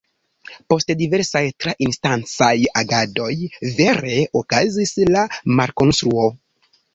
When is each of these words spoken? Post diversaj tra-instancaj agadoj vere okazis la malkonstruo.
Post 0.71 0.93
diversaj 1.01 1.41
tra-instancaj 1.63 2.49
agadoj 2.81 3.29
vere 3.83 4.17
okazis 4.41 4.95
la 5.13 5.27
malkonstruo. 5.61 6.27